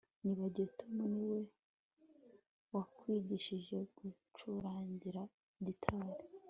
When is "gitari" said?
5.65-6.23